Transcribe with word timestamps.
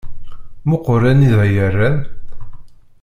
Muqel 0.69 1.03
anida 1.11 1.43
i 1.47 1.55
rran. 1.73 1.97